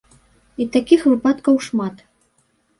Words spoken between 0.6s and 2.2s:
І такіх выпадкаў шмат.